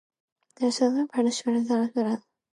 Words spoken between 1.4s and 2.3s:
in, the corresponding pipe sounds.